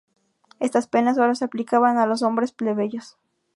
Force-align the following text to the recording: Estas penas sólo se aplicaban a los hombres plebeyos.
Estas 0.59 0.87
penas 0.87 1.17
sólo 1.17 1.35
se 1.35 1.45
aplicaban 1.45 1.99
a 1.99 2.07
los 2.07 2.23
hombres 2.23 2.51
plebeyos. 2.53 3.17